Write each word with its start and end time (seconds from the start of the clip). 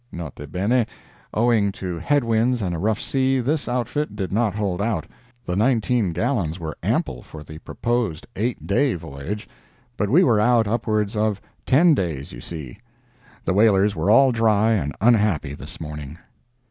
(N. 0.11 0.31
B.—Owing 0.35 1.71
to 1.73 1.99
head 1.99 2.23
winds 2.23 2.63
and 2.63 2.73
a 2.73 2.79
rough 2.79 2.99
sea, 2.99 3.39
this 3.39 3.67
outfit 3.69 4.15
did 4.15 4.31
not 4.33 4.55
hold 4.55 4.81
out; 4.81 5.05
the 5.45 5.55
nineteen 5.55 6.11
gallons 6.11 6.59
were 6.59 6.75
ample 6.81 7.21
for 7.21 7.43
the 7.43 7.59
proposed 7.59 8.25
eight 8.35 8.65
day 8.65 8.95
voyage, 8.95 9.47
but 9.97 10.09
we 10.09 10.23
were 10.23 10.41
out 10.41 10.67
upwards 10.67 11.15
of 11.15 11.39
ten 11.67 11.93
days, 11.93 12.31
you 12.31 12.41
see. 12.41 12.79
The 13.45 13.53
whalers 13.53 13.95
were 13.95 14.09
all 14.09 14.31
dry 14.31 14.71
and 14.71 14.91
unhappy 14.99 15.53
this 15.53 15.79
morning.) 15.79 16.17